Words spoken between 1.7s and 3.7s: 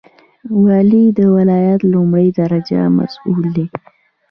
لومړی درجه مسوول دی